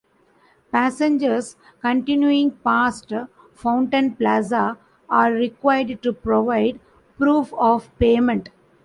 [0.71, 3.13] Passengers continuing past
[3.53, 6.79] Fountain Plaza are required to provide
[7.19, 8.49] proof-of-payment.